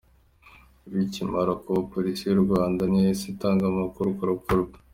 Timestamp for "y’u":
2.27-2.41